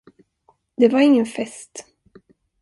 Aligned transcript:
Det 0.77 0.89
var 0.91 0.99
ingen 0.99 1.25
fest! 1.25 1.85